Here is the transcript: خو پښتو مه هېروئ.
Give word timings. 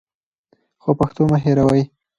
خو 0.81 0.89
پښتو 0.99 1.21
مه 1.31 1.37
هېروئ. 1.43 1.83